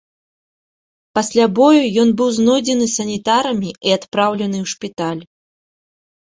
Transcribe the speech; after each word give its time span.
Пасля 1.17 1.43
бою 1.59 1.83
ён 2.03 2.09
быў 2.21 2.29
знойдзены 2.37 2.87
санітарамі 2.95 3.69
і 3.91 3.95
адпраўлены 3.97 4.57
ў 4.63 4.73
шпіталь. 4.75 5.21